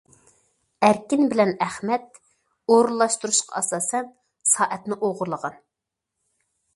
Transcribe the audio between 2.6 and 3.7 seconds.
ئورۇنلاشتۇرۇشقا